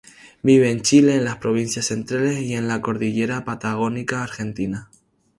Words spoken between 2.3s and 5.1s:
y en la cordillera patagónica Argentina.